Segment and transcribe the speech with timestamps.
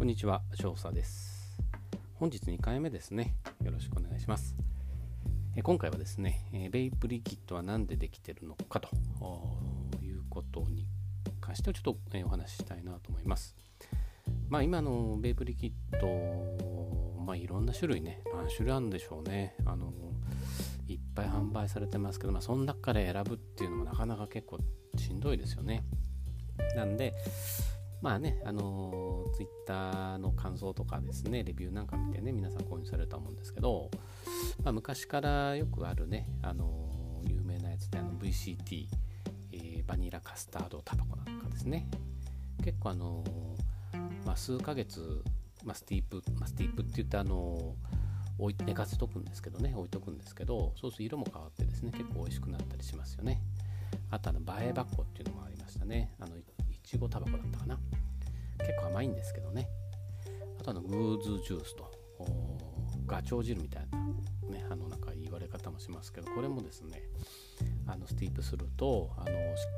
[0.00, 1.58] こんにちは、少佐です。
[2.14, 3.34] 本日2回目ですね。
[3.62, 4.56] よろしくお願いします。
[5.54, 8.88] え今回はですね、えベイプリキッドは何でできてるのかと
[10.02, 10.86] いうことに
[11.38, 13.54] 関してはちょっと、えお話ししたいなと思います。
[14.48, 19.54] まあ今のベイプリキッド、まあいろんな種類ね、何種類あるんでしょうね。
[19.66, 19.92] あの
[20.88, 24.60] いっぱい販売されてますけど、まあその中から選ぶっていうのもなかなか結構
[24.96, 25.84] しんどいですよね。
[26.74, 27.12] なんで、
[28.02, 33.90] まあね、あのー、ツイッターの感想とかですね、レビューなんか見てね、皆さん購入されると思うんですけど、
[34.62, 38.86] まあ、昔からよくあるね、あのー、有名なやつであの VCT、
[39.52, 41.88] えー、バニラカスタードタバコなんかですね、
[42.64, 45.22] 結構あのー、まあ、数ヶ月、
[45.64, 47.74] まあ、スティープ、まあ、スティープって言ってあの
[48.38, 53.42] 置い寝かせとくんですけどね、置いとくんですけど、そうすると色も変わってですね、結構美味しくなったりしますよね。
[54.10, 56.14] あとあの映え箱っていうのもありましたね。
[56.18, 56.36] あの
[56.82, 57.78] ちごタバコだったかな。
[58.58, 59.68] 結構甘いんですけどね。
[60.60, 61.90] あとあのグーズジュースと
[63.06, 63.98] ガチョウ汁みたいな
[64.50, 67.02] ねあのなんか言われ方もしますけどこれもですね
[67.86, 69.30] あのスティープするとあのし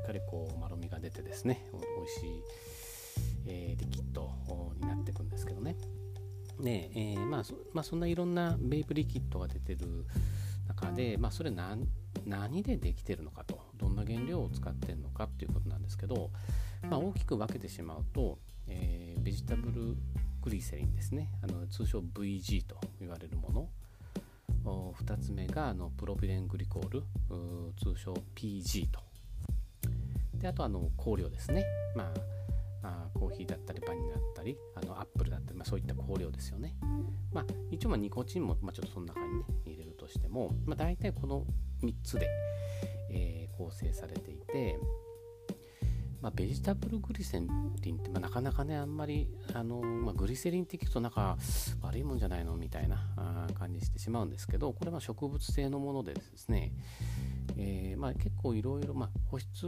[0.03, 2.43] っかりこうまろみが出てですね美味しい、
[3.47, 4.29] えー、リキッド
[4.79, 5.75] になっていくんですけどね。
[6.59, 10.05] ねえー、まあそ、まあ、そんないろんなベイプリキッドが出てる
[10.67, 11.87] 中で、まあ、それ何
[12.25, 16.29] 何でできてるのかとどんな原料を使ってるのかっていうことなんですけど、
[16.89, 19.95] まあ、大きく分けてしまうと、えー、ベジタブル
[20.41, 21.29] グリセリンですね。
[21.41, 23.69] あの通称 VG と言われるもの。
[24.65, 27.03] 2つ目があのプロピレングリコール。
[27.81, 28.99] 通称 PG と。
[30.35, 32.11] であとあの香料ですね、ま
[32.83, 36.75] あ、あコーヒーだったりバニラだったりあのアップルだったり、まあ、そういった香料ですよね、
[37.31, 39.43] まあ、一応まニコチンも、まあ、ちょっとその中にね。
[39.65, 41.45] 入れるとしても、まあ、大体この
[41.81, 42.27] 3つで、
[43.09, 44.77] えー、構成されていて
[46.23, 51.37] まあ、ベジタブルグリセリンって、まあ、なかなかねあんまりあの、まあ、グリセリンって聞くとなんか
[51.81, 52.97] 悪いもんじゃないのみたいな
[53.59, 56.71] 感じしてしまうんですけどこれは植物性のものでですね、
[57.57, 58.95] えー、まあ、結構いろいろ
[59.29, 59.67] 保湿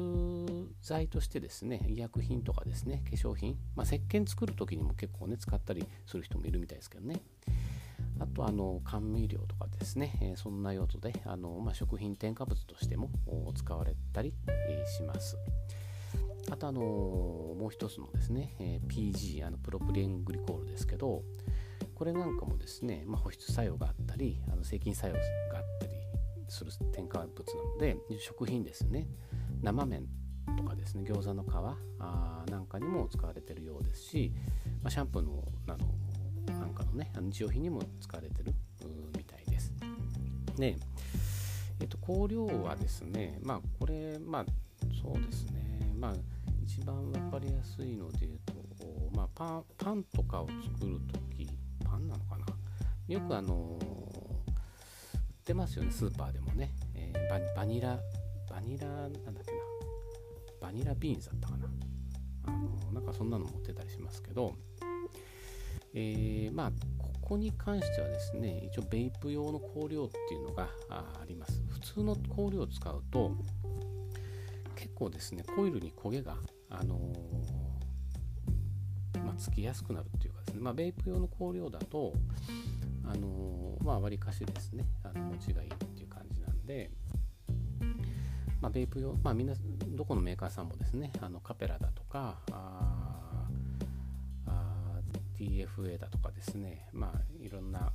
[0.81, 7.19] 剤としてですね医薬品とかですね化粧品、まあ、石鹸作る時にも結構ね使ったりする人もいるみたいですけどね
[8.17, 13.09] あとあの甘味料とかですね、えー、そんな用途であの、まあ、食品添加物としても
[13.53, 14.33] 使われたり
[14.97, 15.37] します。
[16.51, 21.23] あとあのもう一つのですね、え、PG あのプロプリングリコールですけど
[21.95, 25.93] これなんかもですね、まあ、保湿作用があったりあの抗菌作用があったり
[26.47, 29.07] する添加物なので食品ですね。
[29.61, 30.05] 生麺
[30.57, 31.47] とかですね餃子の皮
[31.99, 34.31] あなんかにも使われてるようですし、
[34.83, 38.53] まあ、シャンプーのあのなんかのね日用品にも使われてる
[39.17, 39.73] みたいです。
[40.57, 40.77] で、
[41.79, 44.45] えっと、香料はですねまあこれまあ
[45.01, 46.13] そうですねまあ
[46.77, 48.53] 一番分かりやすいので言うと、
[49.15, 51.47] まあ、パンパンとかを作るとき
[51.85, 52.45] パンなのかな？
[53.07, 57.97] よくあの売ってますよねスーパーでもね、えー、ババニラ
[58.49, 59.57] バニラなんだっけな。
[60.59, 61.69] バニラビーンズだったかな。
[62.47, 64.53] あのなんかそんなの持ってたりしますけど。
[65.93, 71.63] えー、まあここに関してはですね一応ベイプ用の香料っていうのがあります。
[71.69, 73.31] 普通の香料を使うと
[74.75, 76.35] 結構ですねコイルに焦げが
[76.79, 76.97] あの、
[79.23, 82.13] まあ、つきやすくなるっていうかですね、まあ、ベイプ用の香料だと、
[83.03, 86.91] あの、まあ、割かしですね、あの持ちがいいっていう感じなんで、
[88.61, 89.53] まあ、ベイプ用、まあ、みんな、
[89.89, 93.47] どこのメーカーさんもですね、あのカペラだとか、あ、
[95.37, 97.91] tfa だとかですね、まあ、いろんな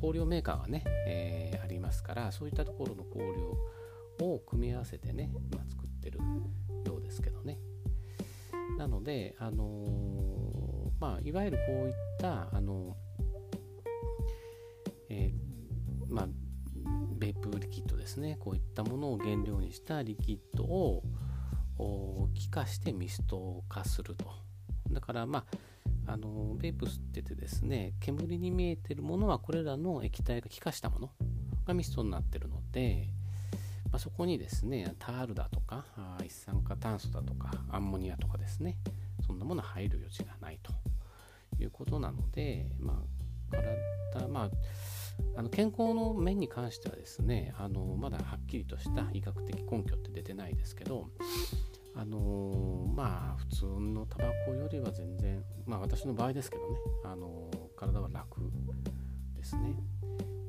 [0.00, 6.18] 香料メーカーがね、えー、ありますから、そういったところの香料を組み合わせてね、まあ、作ってる
[6.86, 7.58] ようですけどね。
[8.80, 12.96] なので、あの、まあ、いわゆるこういった、あの
[15.10, 16.28] えー、まあ、
[17.18, 21.02] ベープリキッドですね、こういったものを原料にしたリキッドを
[22.32, 24.24] 気化してミスト化すると。
[24.90, 25.44] だから、ま
[26.06, 31.10] あ、あのベープ吸っててですね、煙に見えてるものはこれらの液体が気化したもの
[31.66, 33.10] がミストになってるので、
[33.90, 35.84] まあ、そこにですね、タールだとか、
[36.24, 38.78] 一酸化炭素だとか、アンモニアとかですね、
[39.26, 40.72] そんなもの入る余地がないと
[41.62, 43.20] いうことなので、まあ、
[44.12, 44.50] 体、まあ、
[45.36, 51.08] あの健康の面に関してはですね、あのまだはっきりとした医学的根拠って出てないですけど、
[51.94, 58.40] あのまあ普通のタバコよりは全然まあ私の場合ですけどね、あの体は楽
[59.34, 59.74] ですね。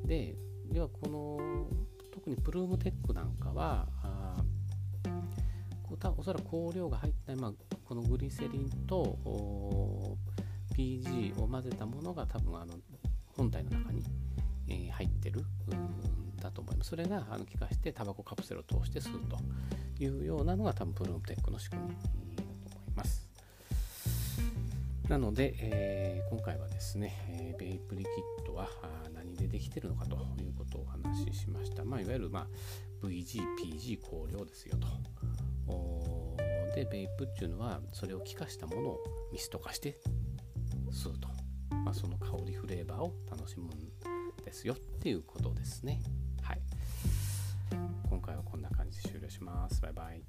[0.04, 0.36] で
[0.70, 1.68] ではこの
[2.12, 4.44] 特にプルームテックなんかはあ
[6.16, 7.52] おそらく香料が入った、まあ、
[7.84, 10.16] このグリセリンと
[10.76, 12.74] PG を混ぜたものが多分あの
[13.36, 14.04] 本体の中に、
[14.68, 16.90] えー、入ってるんだと思います。
[16.90, 19.38] それがあの効かしてタバコカプセルを通して吸うと
[20.02, 22.21] いうようなのが多分プルームテックの仕組み。
[25.12, 28.08] なので、えー、今回はですね、えー、ベイプリキ
[28.44, 28.66] ッドは
[29.12, 31.84] 何でできてるのかということをお話ししました。
[31.84, 32.48] まあ、いわゆる、ま
[33.02, 34.88] あ、VG、PG 香料ですよと。
[36.74, 39.00] で、ベイプっていうのはそれを気化したものを
[39.30, 40.00] ミスト化して
[40.90, 41.28] 吸うと。
[41.84, 43.68] まあ、その香りフレーバーを楽しむん
[44.42, 46.00] ですよっていうことですね。
[46.40, 46.62] はい。
[48.08, 49.82] 今回はこんな感じで終了します。
[49.82, 50.22] バイバイ。